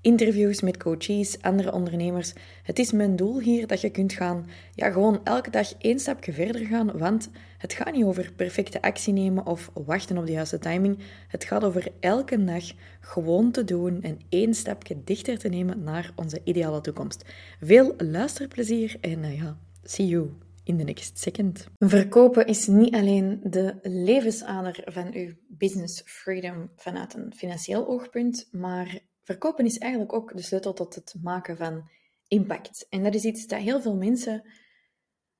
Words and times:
interviews 0.00 0.60
met 0.60 0.76
coaches, 0.76 1.42
andere 1.42 1.72
ondernemers. 1.72 2.32
Het 2.62 2.78
is 2.78 2.92
mijn 2.92 3.16
doel 3.16 3.40
hier 3.40 3.66
dat 3.66 3.80
je 3.80 3.90
kunt 3.90 4.12
gaan, 4.12 4.46
ja, 4.74 4.90
gewoon 4.90 5.20
elke 5.24 5.50
dag 5.50 5.74
één 5.78 5.98
stapje 5.98 6.32
verder 6.32 6.66
gaan, 6.66 6.98
want 6.98 7.30
het 7.58 7.72
gaat 7.72 7.92
niet 7.92 8.04
over 8.04 8.32
perfecte 8.36 8.82
actie 8.82 9.12
nemen 9.12 9.46
of 9.46 9.70
wachten 9.74 10.18
op 10.18 10.26
de 10.26 10.32
juiste 10.32 10.58
timing. 10.58 10.98
Het 11.28 11.44
gaat 11.44 11.64
over 11.64 11.88
elke 12.00 12.44
dag 12.44 12.64
gewoon 13.00 13.50
te 13.50 13.64
doen 13.64 14.02
en 14.02 14.18
één 14.28 14.54
stapje 14.54 14.96
dichter 15.04 15.38
te 15.38 15.48
nemen 15.48 15.82
naar 15.82 16.12
onze 16.16 16.40
ideale 16.44 16.80
toekomst. 16.80 17.24
Veel 17.60 17.94
luisterplezier 17.96 18.96
en 19.00 19.18
uh, 19.18 19.38
ja, 19.38 19.58
see 19.82 20.06
you 20.06 20.30
in 20.64 20.76
the 20.76 20.84
next 20.84 21.18
second. 21.18 21.68
Verkopen 21.78 22.46
is 22.46 22.66
niet 22.66 22.94
alleen 22.94 23.40
de 23.42 23.74
levensader 23.82 24.82
van 24.84 25.10
uw 25.12 25.32
business 25.48 26.02
freedom 26.04 26.70
vanuit 26.76 27.14
een 27.14 27.32
financieel 27.36 27.88
oogpunt, 27.88 28.48
maar 28.52 29.00
verkopen 29.28 29.64
is 29.64 29.78
eigenlijk 29.78 30.12
ook 30.12 30.36
de 30.36 30.42
sleutel 30.42 30.72
tot 30.72 30.94
het 30.94 31.14
maken 31.22 31.56
van 31.56 31.90
impact. 32.28 32.86
En 32.88 33.02
dat 33.02 33.14
is 33.14 33.24
iets 33.24 33.46
dat 33.46 33.60
heel 33.60 33.80
veel 33.80 33.96
mensen 33.96 34.48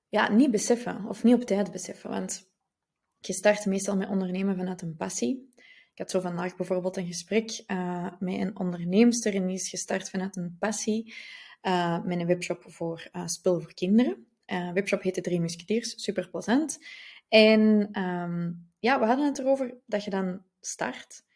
ja, 0.08 0.32
niet 0.32 0.50
beseffen 0.50 1.04
of 1.04 1.24
niet 1.24 1.34
op 1.34 1.42
tijd 1.42 1.72
beseffen. 1.72 2.10
Want 2.10 2.50
je 3.18 3.32
start 3.32 3.66
meestal 3.66 3.96
met 3.96 4.08
ondernemen 4.08 4.56
vanuit 4.56 4.82
een 4.82 4.96
passie. 4.96 5.52
Ik 5.92 5.98
had 5.98 6.10
zo 6.10 6.20
vandaag 6.20 6.56
bijvoorbeeld 6.56 6.96
een 6.96 7.06
gesprek 7.06 7.64
uh, 7.66 8.12
met 8.18 8.34
een 8.34 8.58
onderneemster 8.58 9.34
en 9.34 9.46
die 9.46 9.56
is 9.56 9.68
gestart 9.68 10.10
vanuit 10.10 10.36
een 10.36 10.56
passie 10.58 11.14
uh, 11.62 12.04
met 12.04 12.18
een 12.18 12.26
webshop 12.26 12.64
voor 12.66 13.08
uh, 13.12 13.26
spul 13.26 13.60
voor 13.60 13.74
kinderen. 13.74 14.26
webshop 14.74 15.02
heette 15.02 15.20
Drie 15.20 15.40
Musketeers, 15.40 16.02
super 16.02 16.28
plezant. 16.28 16.78
En 17.28 17.60
um, 18.02 18.70
ja, 18.78 19.00
we 19.00 19.06
hadden 19.06 19.26
het 19.26 19.38
erover 19.38 19.74
dat 19.86 20.04
je 20.04 20.10
dan 20.10 20.42
start 20.60 21.26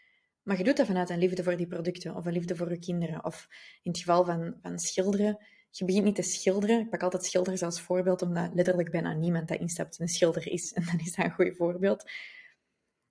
maar 0.43 0.59
je 0.59 0.65
doet 0.65 0.77
dat 0.77 0.87
vanuit 0.87 1.11
een 1.11 1.19
liefde 1.19 1.43
voor 1.43 1.57
die 1.57 1.67
producten 1.67 2.17
of 2.17 2.27
een 2.27 2.33
liefde 2.33 2.57
voor 2.57 2.71
je 2.71 2.79
kinderen. 2.79 3.25
Of 3.25 3.49
in 3.83 3.91
het 3.91 4.01
geval 4.01 4.25
van, 4.25 4.55
van 4.63 4.79
schilderen, 4.79 5.39
je 5.71 5.85
begint 5.85 6.05
niet 6.05 6.15
te 6.15 6.23
schilderen. 6.23 6.81
Ik 6.81 6.91
pak 6.91 7.03
altijd 7.03 7.25
schilders 7.25 7.63
als 7.63 7.81
voorbeeld, 7.81 8.23
omdat 8.23 8.55
letterlijk 8.55 8.91
bijna 8.91 9.13
niemand 9.13 9.49
dat 9.49 9.61
instapt 9.61 10.01
een 10.01 10.09
schilder 10.09 10.49
is. 10.49 10.73
En 10.77 10.85
dan 10.85 10.99
is 10.99 11.15
dat 11.15 11.25
een 11.25 11.31
goed 11.31 11.57
voorbeeld. 11.57 12.11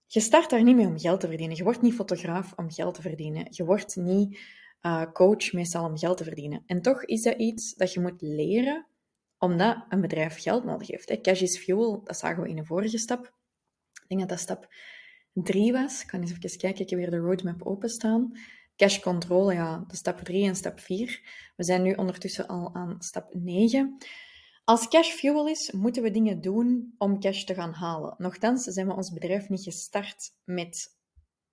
Je 0.06 0.20
start 0.20 0.50
daar 0.50 0.64
niet 0.64 0.76
mee 0.76 0.86
om 0.86 1.00
geld 1.00 1.20
te 1.20 1.28
verdienen. 1.28 1.58
Je 1.58 1.64
wordt 1.64 1.82
niet 1.82 1.94
fotograaf 1.94 2.54
om 2.56 2.72
geld 2.72 2.94
te 2.94 3.02
verdienen. 3.02 3.48
Je 3.50 3.66
wordt 3.66 3.96
niet 3.96 4.40
uh, 4.82 5.12
coach 5.14 5.52
meestal 5.52 5.86
om 5.86 5.98
geld 5.98 6.18
te 6.18 6.24
verdienen. 6.24 6.64
En 6.66 6.82
toch 6.82 7.06
is 7.06 7.22
dat 7.22 7.38
iets 7.38 7.74
dat 7.74 7.94
je 7.94 8.00
moet 8.00 8.22
leren, 8.22 8.88
omdat 9.38 9.86
een 9.90 10.02
bedrijf 10.02 10.42
geld 10.42 10.64
nodig 10.64 10.88
heeft. 10.88 11.22
Cash 11.22 11.42
is 11.42 11.58
fuel, 11.58 12.04
dat 12.04 12.18
zagen 12.18 12.44
we 12.44 12.50
in 12.50 12.56
de 12.56 12.66
vorige 12.66 12.98
stap. 12.98 13.34
Ik 13.94 14.08
denk 14.08 14.20
dat 14.20 14.30
dat 14.30 14.40
stap 14.40 14.68
3 15.34 15.72
was. 15.72 16.02
Ik 16.02 16.08
kan 16.08 16.22
eens 16.22 16.32
even 16.32 16.58
kijken, 16.58 16.82
ik 16.82 16.90
heb 16.90 17.00
weer 17.00 17.10
de 17.10 17.18
roadmap 17.18 17.64
openstaan. 17.64 18.32
Cash 18.76 19.00
control, 19.00 19.52
ja, 19.52 19.84
de 19.88 19.96
stap 19.96 20.20
3 20.20 20.46
en 20.46 20.56
stap 20.56 20.80
4. 20.80 21.22
We 21.56 21.64
zijn 21.64 21.82
nu 21.82 21.94
ondertussen 21.94 22.48
al 22.48 22.76
aan 22.76 22.96
stap 23.00 23.34
9. 23.34 23.98
Als 24.64 24.88
cash 24.88 25.10
fuel 25.10 25.48
is, 25.48 25.72
moeten 25.72 26.04
we 26.04 26.12
dingen 26.12 26.42
doen 26.42 26.96
om 26.98 27.20
cash 27.20 27.44
te 27.44 27.54
gaan 27.54 27.74
halen. 27.74 28.16
Nochtans 28.18 28.64
zijn 28.64 28.88
we 28.88 28.96
ons 28.96 29.14
bedrijf 29.14 29.50
niet 29.50 29.64
gestart 29.64 30.32
met 30.44 30.98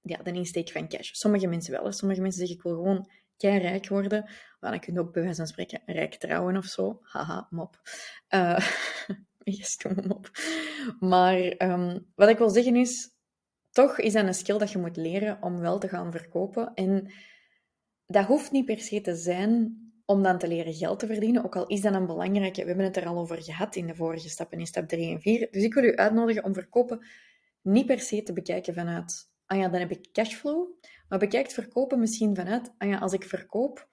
ja, 0.02 0.22
de 0.22 0.32
insteek 0.32 0.70
van 0.70 0.88
cash. 0.88 1.12
Sommige 1.12 1.46
mensen 1.46 1.72
wel. 1.72 1.92
Sommige 1.92 2.20
mensen 2.20 2.38
zeggen, 2.40 2.56
ik 2.56 2.62
wil 2.62 2.74
gewoon 2.74 3.10
kei 3.36 3.58
rijk 3.58 3.88
worden. 3.88 4.30
Maar 4.60 4.70
dan 4.70 4.80
kun 4.80 4.94
je 4.94 5.00
ook 5.00 5.12
bij 5.12 5.22
wijze 5.22 5.36
van 5.36 5.46
spreken 5.46 5.82
rijk 5.86 6.14
trouwen 6.14 6.56
of 6.56 6.64
zo. 6.64 6.98
Haha, 7.02 7.46
mop. 7.50 7.80
Uh, 8.34 8.68
yes, 9.38 9.84
mop. 10.06 10.30
Maar 11.00 11.54
um, 11.58 12.12
wat 12.14 12.28
ik 12.28 12.38
wil 12.38 12.50
zeggen 12.50 12.76
is, 12.76 13.10
toch 13.70 13.98
is 13.98 14.12
dat 14.12 14.26
een 14.26 14.34
skill 14.34 14.58
dat 14.58 14.72
je 14.72 14.78
moet 14.78 14.96
leren 14.96 15.42
om 15.42 15.58
wel 15.58 15.78
te 15.78 15.88
gaan 15.88 16.12
verkopen. 16.12 16.74
En 16.74 17.12
dat 18.06 18.26
hoeft 18.26 18.50
niet 18.50 18.64
per 18.64 18.80
se 18.80 19.00
te 19.00 19.14
zijn 19.14 19.82
om 20.04 20.22
dan 20.22 20.38
te 20.38 20.48
leren 20.48 20.74
geld 20.74 20.98
te 20.98 21.06
verdienen, 21.06 21.44
ook 21.44 21.56
al 21.56 21.66
is 21.66 21.80
dat 21.80 21.94
een 21.94 22.06
belangrijke. 22.06 22.60
We 22.60 22.66
hebben 22.66 22.84
het 22.84 22.96
er 22.96 23.06
al 23.06 23.18
over 23.18 23.42
gehad 23.42 23.76
in 23.76 23.86
de 23.86 23.94
vorige 23.94 24.28
stappen, 24.28 24.58
in 24.58 24.66
stap 24.66 24.88
3 24.88 25.10
en 25.14 25.20
4. 25.20 25.48
Dus 25.50 25.62
ik 25.62 25.74
wil 25.74 25.84
u 25.84 25.96
uitnodigen 25.96 26.44
om 26.44 26.54
verkopen 26.54 27.06
niet 27.62 27.86
per 27.86 28.00
se 28.00 28.22
te 28.22 28.32
bekijken 28.32 28.74
vanuit, 28.74 29.30
ah 29.46 29.58
ja, 29.58 29.68
dan 29.68 29.80
heb 29.80 29.90
ik 29.90 30.12
cashflow. 30.12 30.68
Maar 31.08 31.18
bekijk 31.18 31.50
verkopen 31.50 31.98
misschien 31.98 32.34
vanuit, 32.34 32.74
ah 32.78 32.88
ja, 32.88 32.98
als 32.98 33.12
ik 33.12 33.24
verkoop, 33.24 33.88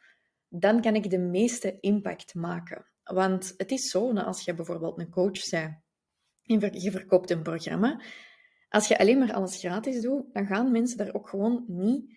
dan 0.49 0.81
kan 0.81 0.95
ik 0.95 1.09
de 1.09 1.19
meeste 1.19 1.77
impact 1.79 2.33
maken. 2.33 2.85
Want 3.03 3.53
het 3.57 3.71
is 3.71 3.89
zo, 3.89 4.13
dat 4.13 4.25
als 4.25 4.45
je 4.45 4.53
bijvoorbeeld 4.53 4.99
een 4.99 5.09
coach 5.09 5.49
bent 5.49 5.83
en 6.43 6.81
je 6.81 6.91
verkoopt 6.91 7.29
een 7.29 7.43
programma, 7.43 8.01
als 8.75 8.87
je 8.87 8.97
alleen 8.97 9.17
maar 9.17 9.33
alles 9.33 9.57
gratis 9.57 10.01
doet, 10.01 10.33
dan 10.33 10.45
gaan 10.45 10.71
mensen 10.71 10.97
daar 10.97 11.13
ook 11.13 11.29
gewoon 11.29 11.65
niet 11.67 12.13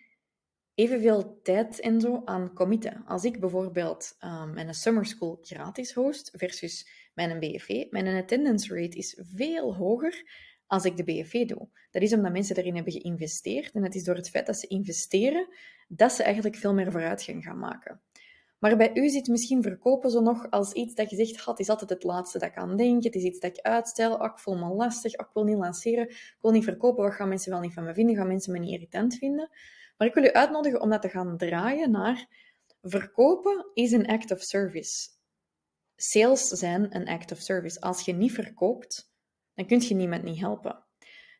evenveel 0.75 1.41
tijd 1.43 1.81
en 1.81 2.01
zo 2.01 2.23
aan 2.25 2.55
committen. 2.55 3.03
Als 3.07 3.25
ik 3.25 3.41
bijvoorbeeld 3.41 4.17
um, 4.25 4.55
mijn 4.55 4.75
summer 4.75 5.07
school 5.07 5.39
gratis 5.43 5.93
host 5.93 6.31
versus 6.37 6.89
mijn 7.15 7.39
BFV, 7.39 7.85
mijn 7.91 8.07
attendance 8.07 8.75
rate 8.75 8.97
is 8.97 9.23
veel 9.35 9.77
hoger 9.77 10.23
als 10.67 10.85
ik 10.85 10.97
de 10.97 11.05
BFV 11.05 11.47
doe. 11.47 11.69
Dat 11.91 12.03
is 12.03 12.15
omdat 12.15 12.33
mensen 12.33 12.57
erin 12.57 12.75
hebben 12.75 12.93
geïnvesteerd 12.93 13.73
en 13.73 13.83
het 13.83 13.95
is 13.95 14.05
door 14.05 14.17
het 14.17 14.31
feit 14.31 14.47
dat 14.47 14.59
ze 14.59 14.67
investeren 14.67 15.49
dat 15.89 16.13
ze 16.13 16.23
eigenlijk 16.23 16.57
veel 16.57 16.75
meer 16.75 16.93
vooruitgang 16.93 17.45
gaan 17.45 17.59
maken. 17.59 18.01
Maar 18.59 18.77
bij 18.77 18.91
u 18.95 19.09
zit 19.09 19.29
misschien 19.29 19.63
verkopen 19.63 20.11
zo 20.11 20.21
nog 20.21 20.51
als 20.51 20.73
iets 20.73 20.95
dat 20.95 21.11
je 21.11 21.17
zegt, 21.17 21.45
het 21.45 21.59
is 21.59 21.69
altijd 21.69 21.91
het 21.91 22.03
laatste 22.03 22.39
dat 22.39 22.49
ik 22.49 22.57
aan 22.57 22.77
denk, 22.77 23.05
het 23.05 23.15
is 23.15 23.23
iets 23.23 23.41
dat 23.41 23.57
ik 23.57 23.65
uitstel, 23.65 24.15
oh, 24.15 24.25
ik 24.25 24.39
voel 24.39 24.57
me 24.57 24.75
lastig, 24.75 25.19
oh, 25.19 25.27
ik 25.27 25.33
wil 25.35 25.45
niet 25.45 25.57
lanceren, 25.57 26.09
ik 26.09 26.37
wil 26.41 26.51
niet 26.51 26.65
verkopen, 26.65 27.05
wat 27.05 27.15
gaan 27.15 27.29
mensen 27.29 27.53
wel 27.53 27.61
niet 27.61 27.73
van 27.73 27.85
me 27.85 27.95
vinden, 27.95 28.17
gaan 28.17 28.27
mensen 28.27 28.53
me 28.53 28.59
niet 28.59 28.71
irritant 28.71 29.15
vinden. 29.15 29.51
Maar 29.97 30.09
ik 30.09 30.15
wil 30.15 30.25
u 30.25 30.33
uitnodigen 30.33 30.81
om 30.81 30.91
dat 30.91 31.03
te 31.03 31.09
gaan 31.09 31.37
draaien 31.37 31.91
naar 31.91 32.29
verkopen 32.83 33.71
is 33.75 33.93
een 33.93 34.07
act 34.07 34.31
of 34.31 34.43
service. 34.43 35.09
Sales 35.97 36.49
zijn 36.49 36.97
een 36.97 37.09
act 37.09 37.33
of 37.33 37.39
service. 37.39 37.81
Als 37.81 38.05
je 38.05 38.13
niet 38.13 38.33
verkoopt, 38.33 39.13
dan 39.55 39.67
kun 39.67 39.81
je 39.81 39.95
niemand 39.95 40.23
niet 40.23 40.41
helpen. 40.41 40.85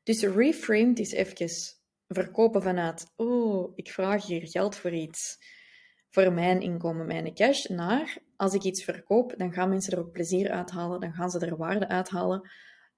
Dus 0.03 0.23
reframed 0.23 0.99
is 0.99 1.13
even 1.13 1.77
verkopen 2.07 2.63
vanuit, 2.63 3.13
oh, 3.17 3.73
ik 3.75 3.91
vraag 3.91 4.27
hier 4.27 4.49
geld 4.49 4.77
voor 4.77 4.93
iets 4.93 5.39
voor 6.11 6.33
mijn 6.33 6.61
inkomen, 6.61 7.07
mijn 7.07 7.35
cash, 7.35 7.65
naar 7.65 8.19
als 8.37 8.55
ik 8.55 8.63
iets 8.63 8.85
verkoop, 8.85 9.35
dan 9.37 9.53
gaan 9.53 9.69
mensen 9.69 9.93
er 9.93 9.99
ook 9.99 10.13
plezier 10.13 10.51
uithalen, 10.51 11.01
dan 11.01 11.13
gaan 11.13 11.31
ze 11.31 11.47
er 11.47 11.57
waarde 11.57 11.89
uithalen. 11.89 12.51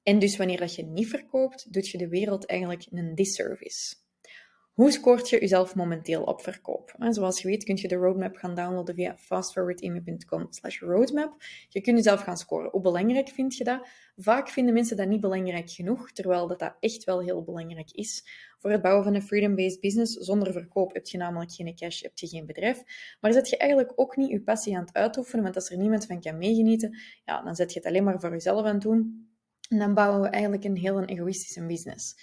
En 0.02 0.18
dus 0.18 0.36
wanneer 0.36 0.58
dat 0.58 0.74
je 0.74 0.82
niet 0.82 1.08
verkoopt, 1.08 1.72
doet 1.72 1.88
je 1.88 1.98
de 1.98 2.08
wereld 2.08 2.46
eigenlijk 2.46 2.86
een 2.90 3.14
disservice. 3.14 3.96
Hoe 4.80 4.90
scoort 4.90 5.28
je 5.28 5.40
jezelf 5.40 5.74
momenteel 5.74 6.22
op 6.22 6.42
verkoop? 6.42 6.94
Zoals 7.08 7.42
je 7.42 7.48
weet 7.48 7.64
kun 7.64 7.76
je 7.76 7.88
de 7.88 7.94
roadmap 7.94 8.36
gaan 8.36 8.54
downloaden 8.54 8.94
via 8.94 9.16
fastforwardime.com 9.16 10.48
roadmap. 10.78 11.36
Je 11.68 11.80
kunt 11.80 11.96
jezelf 11.96 12.20
gaan 12.20 12.36
scoren. 12.36 12.70
Hoe 12.70 12.80
belangrijk 12.80 13.28
vind 13.28 13.56
je 13.56 13.64
dat? 13.64 13.88
Vaak 14.16 14.48
vinden 14.48 14.74
mensen 14.74 14.96
dat 14.96 15.08
niet 15.08 15.20
belangrijk 15.20 15.70
genoeg, 15.70 16.12
terwijl 16.12 16.46
dat, 16.46 16.58
dat 16.58 16.76
echt 16.80 17.04
wel 17.04 17.20
heel 17.20 17.42
belangrijk 17.42 17.90
is. 17.90 18.24
Voor 18.58 18.70
het 18.70 18.82
bouwen 18.82 19.04
van 19.04 19.14
een 19.14 19.22
freedom-based 19.22 19.80
business, 19.80 20.16
zonder 20.16 20.52
verkoop 20.52 20.92
heb 20.92 21.06
je 21.06 21.18
namelijk 21.18 21.52
geen 21.52 21.74
cash, 21.74 22.02
heb 22.02 22.18
je 22.18 22.28
geen 22.28 22.46
bedrijf. 22.46 22.82
Maar 23.20 23.32
zet 23.32 23.48
je 23.48 23.56
eigenlijk 23.56 23.92
ook 23.96 24.16
niet 24.16 24.30
je 24.30 24.42
passie 24.42 24.76
aan 24.76 24.84
het 24.84 24.94
uitoefenen, 24.94 25.42
want 25.42 25.56
als 25.56 25.70
er 25.70 25.76
niemand 25.76 26.06
van 26.06 26.20
kan 26.20 26.38
meegenieten, 26.38 26.98
ja, 27.24 27.42
dan 27.42 27.54
zet 27.54 27.72
je 27.72 27.78
het 27.78 27.88
alleen 27.88 28.04
maar 28.04 28.20
voor 28.20 28.30
jezelf 28.30 28.66
aan 28.66 28.74
het 28.74 28.82
doen. 28.82 29.28
En 29.68 29.78
dan 29.78 29.94
bouwen 29.94 30.20
we 30.20 30.28
eigenlijk 30.28 30.64
een 30.64 30.76
heel 30.76 31.04
egoïstische 31.04 31.66
business. 31.66 32.14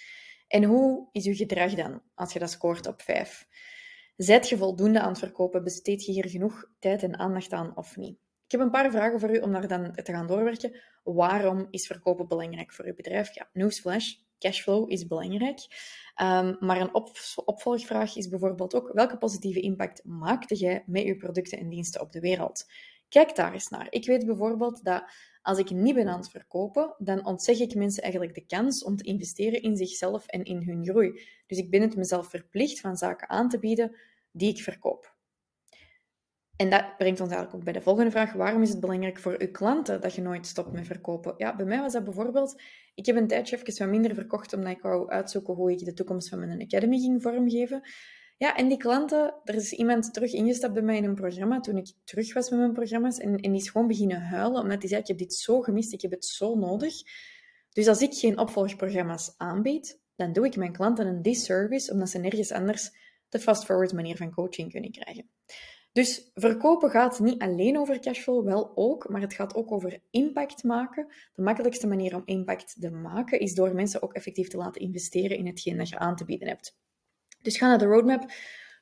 En 0.48 0.64
hoe 0.64 1.08
is 1.12 1.26
uw 1.26 1.34
gedrag 1.34 1.74
dan 1.74 2.02
als 2.14 2.32
je 2.32 2.38
dat 2.38 2.50
scoort 2.50 2.86
op 2.86 3.02
5? 3.02 3.46
Zijt 4.16 4.48
je 4.48 4.56
voldoende 4.56 5.00
aan 5.00 5.08
het 5.08 5.18
verkopen? 5.18 5.64
Besteed 5.64 6.04
je 6.04 6.12
hier 6.12 6.28
genoeg 6.28 6.64
tijd 6.78 7.02
en 7.02 7.18
aandacht 7.18 7.52
aan 7.52 7.76
of 7.76 7.96
niet? 7.96 8.18
Ik 8.44 8.50
heb 8.50 8.60
een 8.60 8.70
paar 8.70 8.90
vragen 8.90 9.20
voor 9.20 9.36
u 9.36 9.38
om 9.38 9.52
daar 9.52 9.68
dan 9.68 9.92
te 9.94 10.12
gaan 10.12 10.26
doorwerken. 10.26 10.80
Waarom 11.04 11.66
is 11.70 11.86
verkopen 11.86 12.28
belangrijk 12.28 12.72
voor 12.72 12.84
uw 12.84 12.94
bedrijf? 12.94 13.34
Ja, 13.34 13.48
newsflash, 13.52 14.14
cashflow 14.38 14.90
is 14.90 15.06
belangrijk. 15.06 15.58
Um, 16.22 16.56
maar 16.60 16.80
een 16.80 16.94
op 16.94 17.10
opvolgvraag 17.44 18.16
is 18.16 18.28
bijvoorbeeld 18.28 18.74
ook: 18.74 18.90
welke 18.92 19.18
positieve 19.18 19.60
impact 19.60 20.04
maakte 20.04 20.54
jij 20.54 20.82
met 20.86 21.02
je 21.02 21.16
producten 21.16 21.58
en 21.58 21.68
diensten 21.68 22.00
op 22.00 22.12
de 22.12 22.20
wereld? 22.20 22.64
Kijk 23.08 23.36
daar 23.36 23.52
eens 23.52 23.68
naar. 23.68 23.86
Ik 23.90 24.06
weet 24.06 24.26
bijvoorbeeld 24.26 24.84
dat 24.84 25.12
als 25.48 25.58
ik 25.58 25.70
niet 25.70 25.94
ben 25.94 26.08
aan 26.08 26.18
het 26.18 26.30
verkopen, 26.30 26.94
dan 26.98 27.26
ontzeg 27.26 27.58
ik 27.58 27.74
mensen 27.74 28.02
eigenlijk 28.02 28.34
de 28.34 28.46
kans 28.46 28.84
om 28.84 28.96
te 28.96 29.04
investeren 29.04 29.62
in 29.62 29.76
zichzelf 29.76 30.26
en 30.26 30.44
in 30.44 30.62
hun 30.62 30.84
groei. 30.84 31.20
Dus 31.46 31.58
ik 31.58 31.70
ben 31.70 31.80
het 31.80 31.96
mezelf 31.96 32.28
verplicht 32.28 32.80
van 32.80 32.96
zaken 32.96 33.28
aan 33.28 33.48
te 33.48 33.58
bieden 33.58 33.96
die 34.32 34.50
ik 34.50 34.62
verkoop. 34.62 35.16
En 36.56 36.70
dat 36.70 36.96
brengt 36.96 37.20
ons 37.20 37.30
eigenlijk 37.30 37.54
ook 37.54 37.64
bij 37.64 37.72
de 37.72 37.80
volgende 37.80 38.10
vraag. 38.10 38.32
Waarom 38.32 38.62
is 38.62 38.68
het 38.68 38.80
belangrijk 38.80 39.18
voor 39.18 39.36
uw 39.38 39.50
klanten 39.50 40.00
dat 40.00 40.14
je 40.14 40.22
nooit 40.22 40.46
stopt 40.46 40.72
met 40.72 40.86
verkopen? 40.86 41.34
Ja, 41.36 41.56
bij 41.56 41.66
mij 41.66 41.80
was 41.80 41.92
dat 41.92 42.04
bijvoorbeeld... 42.04 42.62
Ik 42.94 43.06
heb 43.06 43.16
een 43.16 43.26
tijdje 43.26 43.56
even 43.56 43.78
wat 43.78 43.88
minder 43.88 44.14
verkocht, 44.14 44.52
omdat 44.52 44.72
ik 44.72 44.82
wou 44.82 45.10
uitzoeken 45.10 45.54
hoe 45.54 45.70
ik 45.70 45.84
de 45.84 45.92
toekomst 45.92 46.28
van 46.28 46.38
mijn 46.38 46.62
academy 46.62 46.98
ging 46.98 47.22
vormgeven. 47.22 47.82
Ja, 48.38 48.56
en 48.56 48.68
die 48.68 48.76
klanten... 48.76 49.34
Er 49.44 49.54
is 49.54 49.72
iemand 49.72 50.14
terug 50.14 50.32
ingestapt 50.32 50.74
bij 50.74 50.82
mij 50.82 50.96
in 50.96 51.04
een 51.04 51.14
programma, 51.14 51.60
toen 51.60 51.76
ik 51.76 51.92
terug 52.04 52.34
was 52.34 52.50
met 52.50 52.58
mijn 52.58 52.72
programma's, 52.72 53.18
en, 53.18 53.36
en 53.36 53.52
die 53.52 53.60
is 53.60 53.70
gewoon 53.70 53.86
beginnen 53.86 54.20
huilen, 54.20 54.62
omdat 54.62 54.78
hij 54.78 54.88
zei, 54.88 55.00
ik 55.00 55.06
heb 55.06 55.18
dit 55.18 55.34
zo 55.34 55.60
gemist, 55.60 55.92
ik 55.92 56.02
heb 56.02 56.10
het 56.10 56.24
zo 56.24 56.54
nodig. 56.54 56.94
Dus 57.72 57.88
als 57.88 58.00
ik 58.00 58.14
geen 58.14 58.38
opvolgprogramma's 58.38 59.34
aanbied, 59.36 60.00
dan 60.16 60.32
doe 60.32 60.46
ik 60.46 60.56
mijn 60.56 60.72
klanten 60.72 61.06
een 61.06 61.22
disservice, 61.22 61.92
omdat 61.92 62.08
ze 62.08 62.18
nergens 62.18 62.52
anders 62.52 62.90
de 63.28 63.38
fast-forward 63.38 63.92
manier 63.92 64.16
van 64.16 64.30
coaching 64.30 64.70
kunnen 64.70 64.90
krijgen. 64.90 65.30
Dus 65.92 66.30
verkopen 66.34 66.90
gaat 66.90 67.20
niet 67.20 67.42
alleen 67.42 67.78
over 67.78 68.00
cashflow, 68.00 68.44
wel 68.44 68.72
ook, 68.74 69.08
maar 69.08 69.20
het 69.20 69.34
gaat 69.34 69.54
ook 69.54 69.72
over 69.72 70.00
impact 70.10 70.64
maken. 70.64 71.06
De 71.34 71.42
makkelijkste 71.42 71.86
manier 71.86 72.14
om 72.14 72.22
impact 72.24 72.80
te 72.80 72.90
maken 72.90 73.40
is 73.40 73.54
door 73.54 73.74
mensen 73.74 74.02
ook 74.02 74.14
effectief 74.14 74.48
te 74.48 74.56
laten 74.56 74.80
investeren 74.80 75.36
in 75.36 75.46
hetgeen 75.46 75.76
dat 75.76 75.88
je 75.88 75.98
aan 75.98 76.16
te 76.16 76.24
bieden 76.24 76.48
hebt. 76.48 76.76
Dus 77.42 77.56
ga 77.56 77.66
naar 77.66 77.78
de 77.78 77.84
roadmap, 77.84 78.32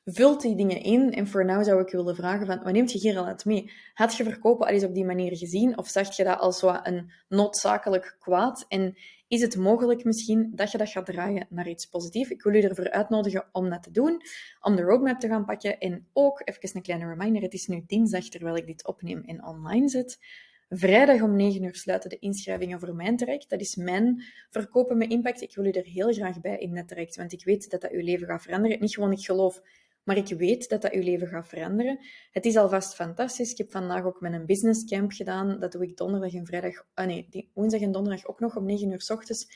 vult 0.05 0.41
die 0.41 0.55
dingen 0.55 0.81
in 0.81 1.13
en 1.13 1.27
voor 1.27 1.45
nu 1.45 1.63
zou 1.63 1.81
ik 1.81 1.89
je 1.89 1.97
willen 1.97 2.15
vragen 2.15 2.45
van, 2.45 2.63
wat 2.63 2.73
neemt 2.73 2.91
je 2.91 2.99
hier 2.99 3.17
al 3.17 3.25
uit 3.25 3.45
mee? 3.45 3.71
Had 3.93 4.15
je 4.15 4.23
verkopen 4.23 4.67
al 4.67 4.73
eens 4.73 4.83
op 4.83 4.93
die 4.93 5.05
manier 5.05 5.37
gezien 5.37 5.77
of 5.77 5.87
zag 5.87 6.15
je 6.15 6.23
dat 6.23 6.39
als 6.39 6.61
een 6.61 7.11
noodzakelijk 7.27 8.15
kwaad 8.19 8.65
en 8.67 8.97
is 9.27 9.41
het 9.41 9.57
mogelijk 9.57 10.03
misschien 10.03 10.51
dat 10.55 10.71
je 10.71 10.77
dat 10.77 10.89
gaat 10.89 11.05
draaien 11.05 11.47
naar 11.49 11.67
iets 11.67 11.85
positiefs. 11.85 12.29
Ik 12.29 12.41
wil 12.41 12.53
je 12.53 12.69
ervoor 12.69 12.89
uitnodigen 12.89 13.47
om 13.51 13.69
dat 13.69 13.83
te 13.83 13.91
doen, 13.91 14.21
om 14.61 14.75
de 14.75 14.81
roadmap 14.81 15.19
te 15.19 15.27
gaan 15.27 15.45
pakken. 15.45 15.79
En 15.79 16.07
ook, 16.13 16.41
even 16.45 16.69
een 16.75 16.81
kleine 16.81 17.07
reminder, 17.07 17.41
het 17.41 17.53
is 17.53 17.67
nu 17.67 17.83
dinsdag 17.87 18.23
terwijl 18.23 18.55
ik 18.55 18.65
dit 18.65 18.87
opneem 18.87 19.23
en 19.25 19.45
online 19.45 19.89
zet. 19.89 20.19
Vrijdag 20.69 21.21
om 21.21 21.35
9 21.35 21.63
uur 21.63 21.75
sluiten 21.75 22.09
de 22.09 22.19
inschrijvingen 22.19 22.79
voor 22.79 22.95
mijn 22.95 23.17
traject. 23.17 23.49
Dat 23.49 23.61
is 23.61 23.75
mijn 23.75 24.23
verkopen 24.49 24.97
met 24.97 25.09
impact. 25.09 25.41
Ik 25.41 25.55
wil 25.55 25.65
u 25.65 25.69
er 25.69 25.85
heel 25.85 26.13
graag 26.13 26.41
bij 26.41 26.57
in 26.57 26.75
dat 26.75 27.15
want 27.15 27.33
ik 27.33 27.43
weet 27.43 27.69
dat 27.69 27.81
dat 27.81 27.91
uw 27.91 28.03
leven 28.03 28.27
gaat 28.27 28.41
veranderen. 28.41 28.79
Niet 28.79 28.93
gewoon 28.93 29.11
ik 29.11 29.25
geloof, 29.25 29.61
maar 30.03 30.17
ik 30.17 30.27
weet 30.27 30.69
dat 30.69 30.81
dat 30.81 30.91
uw 30.91 31.03
leven 31.03 31.27
gaat 31.27 31.47
veranderen. 31.47 31.99
Het 32.31 32.45
is 32.45 32.57
alvast 32.57 32.95
fantastisch. 32.95 33.51
Ik 33.51 33.57
heb 33.57 33.71
vandaag 33.71 34.03
ook 34.03 34.21
mijn 34.21 34.45
business 34.45 34.85
camp 34.85 35.11
gedaan. 35.11 35.59
Dat 35.59 35.71
doe 35.71 35.83
ik 35.83 35.97
donderdag 35.97 36.33
en 36.33 36.45
vrijdag, 36.45 36.85
ah 36.93 37.05
nee, 37.05 37.49
woensdag 37.53 37.81
en 37.81 37.91
donderdag 37.91 38.27
ook 38.27 38.39
nog 38.39 38.55
om 38.55 38.65
9 38.65 38.91
uur 38.91 39.01
s 39.01 39.09
ochtends 39.09 39.47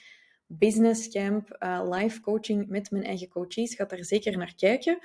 business 0.60 1.10
camp, 1.10 1.56
uh, 1.60 1.90
live 1.90 2.22
coaching 2.22 2.68
met 2.68 2.92
mijn 2.92 3.04
eigen 3.04 3.30
coaches. 3.30 3.76
Ga 3.76 3.86
daar 3.86 4.06
zeker 4.06 4.38
naar 4.38 4.56
kijken. 4.56 4.98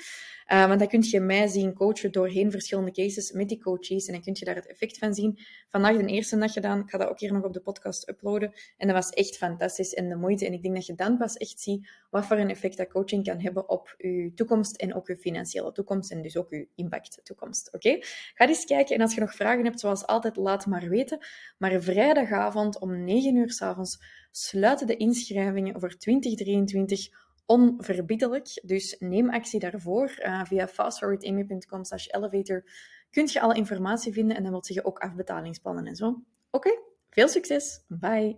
Uh, 0.52 0.66
want 0.66 0.78
dan 0.78 0.88
kun 0.88 1.02
je 1.02 1.20
mij 1.20 1.46
zien 1.46 1.74
coachen 1.74 2.12
doorheen 2.12 2.50
verschillende 2.50 2.90
cases 2.90 3.32
met 3.32 3.48
die 3.48 3.60
coaches. 3.60 4.06
En 4.06 4.12
dan 4.12 4.22
kun 4.22 4.34
je 4.38 4.44
daar 4.44 4.54
het 4.54 4.66
effect 4.66 4.98
van 4.98 5.14
zien. 5.14 5.38
Vandaag 5.68 5.96
de 5.96 6.06
eerste 6.06 6.38
dag 6.38 6.52
gedaan. 6.52 6.80
Ik 6.80 6.90
ga 6.90 6.98
dat 6.98 7.08
ook 7.08 7.20
hier 7.20 7.32
nog 7.32 7.44
op 7.44 7.52
de 7.52 7.60
podcast 7.60 8.08
uploaden. 8.08 8.52
En 8.76 8.86
dat 8.86 8.96
was 8.96 9.10
echt 9.10 9.36
fantastisch 9.36 9.94
en 9.94 10.08
de 10.08 10.16
moeite. 10.16 10.46
En 10.46 10.52
ik 10.52 10.62
denk 10.62 10.74
dat 10.74 10.86
je 10.86 10.94
dan 10.94 11.16
pas 11.16 11.36
echt 11.36 11.60
ziet 11.60 11.90
wat 12.10 12.26
voor 12.26 12.36
een 12.36 12.50
effect 12.50 12.76
dat 12.76 12.88
coaching 12.88 13.24
kan 13.24 13.40
hebben 13.40 13.68
op 13.68 13.94
je 13.98 14.32
toekomst 14.34 14.76
en 14.76 14.94
ook 14.94 15.06
je 15.06 15.16
financiële 15.16 15.72
toekomst. 15.72 16.10
En 16.10 16.22
dus 16.22 16.36
ook 16.36 16.50
je 16.50 16.68
impact 16.74 17.20
toekomst. 17.22 17.74
Oké? 17.74 17.98
Ga 18.34 18.48
eens 18.48 18.64
kijken. 18.64 18.94
En 18.94 19.00
als 19.00 19.14
je 19.14 19.20
nog 19.20 19.34
vragen 19.34 19.64
hebt, 19.64 19.80
zoals 19.80 20.06
altijd, 20.06 20.36
laat 20.36 20.66
maar 20.66 20.88
weten. 20.88 21.18
Maar 21.58 21.80
vrijdagavond 21.82 22.78
om 22.78 23.04
9 23.04 23.36
uur 23.36 23.50
s 23.50 23.62
avonds 23.62 23.98
sluiten 24.36 24.86
de 24.86 24.96
inschrijvingen 24.96 25.80
voor 25.80 25.96
2023 25.96 27.08
onverbiddelijk. 27.46 28.60
Dus 28.64 28.96
neem 28.98 29.30
actie 29.30 29.60
daarvoor. 29.60 30.18
Uh, 30.18 30.44
via 30.44 30.68
fastforwardamy.com 30.68 31.84
slash 31.84 32.06
elevator 32.06 32.64
kun 33.10 33.28
je 33.32 33.40
alle 33.40 33.54
informatie 33.54 34.12
vinden 34.12 34.36
en 34.36 34.42
dan 34.42 34.52
wil 34.52 34.62
je 34.66 34.84
ook 34.84 34.98
afbetalingsplannen 34.98 35.86
en 35.86 35.96
zo. 35.96 36.22
Oké, 36.50 36.78
veel 37.10 37.28
succes. 37.28 37.84
Bye. 37.88 38.36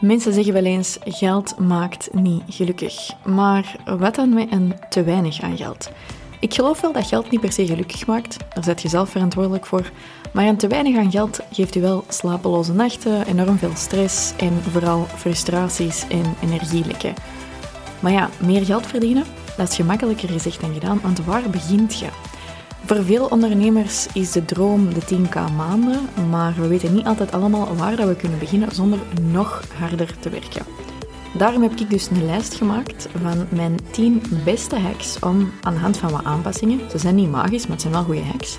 Mensen 0.00 0.32
zeggen 0.32 0.52
wel 0.52 0.64
eens, 0.64 0.98
geld 1.00 1.58
maakt 1.58 2.14
niet 2.14 2.42
gelukkig. 2.46 3.24
Maar 3.24 3.82
wat 3.98 4.14
dan 4.14 4.34
met 4.34 4.52
een 4.52 4.74
te 4.88 5.04
weinig 5.04 5.40
aan 5.40 5.56
geld? 5.56 5.90
Ik 6.40 6.54
geloof 6.54 6.80
wel 6.80 6.92
dat 6.92 7.06
geld 7.06 7.30
niet 7.30 7.40
per 7.40 7.52
se 7.52 7.66
gelukkig 7.66 8.06
maakt. 8.06 8.54
Daar 8.54 8.64
zet 8.64 8.82
je 8.82 8.88
zelf 8.88 9.10
verantwoordelijk 9.10 9.66
voor. 9.66 9.92
Maar 10.34 10.46
een 10.46 10.56
te 10.56 10.66
weinig 10.66 10.96
aan 10.96 11.10
geld 11.10 11.40
geeft 11.52 11.74
u 11.74 11.80
wel 11.80 12.04
slapeloze 12.08 12.72
nachten, 12.72 13.26
enorm 13.26 13.58
veel 13.58 13.74
stress 13.74 14.32
en 14.36 14.52
vooral 14.70 15.06
frustraties 15.16 16.04
en 16.08 16.34
energielekken. 16.42 17.14
Maar 18.00 18.12
ja, 18.12 18.28
meer 18.40 18.64
geld 18.64 18.86
verdienen, 18.86 19.24
dat 19.56 19.68
is 19.68 19.76
gemakkelijker 19.76 20.28
gezegd 20.28 20.60
dan 20.60 20.72
gedaan, 20.72 21.00
want 21.02 21.24
waar 21.24 21.50
begint 21.50 21.98
je? 21.98 22.06
Voor 22.84 23.04
veel 23.04 23.26
ondernemers 23.26 24.06
is 24.12 24.32
de 24.32 24.44
droom 24.44 24.94
de 24.94 25.00
10k 25.00 25.54
maanden, 25.56 26.00
maar 26.30 26.54
we 26.56 26.66
weten 26.66 26.94
niet 26.94 27.06
altijd 27.06 27.32
allemaal 27.32 27.76
waar 27.76 27.96
dat 27.96 28.08
we 28.08 28.16
kunnen 28.16 28.38
beginnen 28.38 28.74
zonder 28.74 28.98
nog 29.30 29.62
harder 29.78 30.18
te 30.20 30.30
werken. 30.30 30.66
Daarom 31.38 31.62
heb 31.62 31.72
ik 31.72 31.90
dus 31.90 32.10
een 32.10 32.26
lijst 32.26 32.54
gemaakt 32.54 33.08
van 33.22 33.46
mijn 33.48 33.78
10 33.90 34.22
beste 34.44 34.78
hacks 34.78 35.18
om 35.18 35.52
aan 35.62 35.74
de 35.74 35.80
hand 35.80 35.96
van 35.96 36.10
wat 36.10 36.24
aanpassingen, 36.24 36.90
ze 36.90 36.98
zijn 36.98 37.14
niet 37.14 37.30
magisch, 37.30 37.62
maar 37.62 37.72
het 37.72 37.80
zijn 37.80 37.92
wel 37.92 38.04
goede 38.04 38.24
hacks, 38.24 38.58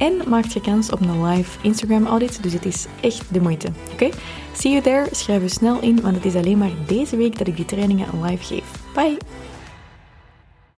En 0.00 0.28
maakt 0.28 0.52
je 0.52 0.60
kans 0.60 0.90
op 0.90 1.00
een 1.00 1.24
live 1.24 1.58
Instagram 1.62 2.06
audit, 2.06 2.42
dus 2.42 2.52
het 2.52 2.64
is 2.64 2.86
echt 3.00 3.32
de 3.32 3.40
moeite. 3.40 3.68
Oké? 3.92 4.08
See 4.52 4.70
you 4.70 4.82
there, 4.82 5.08
schrijf 5.10 5.42
je 5.42 5.48
snel 5.48 5.80
in, 5.80 6.00
want 6.00 6.14
het 6.14 6.24
is 6.24 6.34
alleen 6.34 6.58
maar 6.58 6.70
deze 6.86 7.16
week 7.16 7.38
dat 7.38 7.46
ik 7.46 7.56
die 7.56 7.64
trainingen 7.64 8.22
live 8.22 8.44
geef. 8.44 8.64
Bye! 8.94 9.16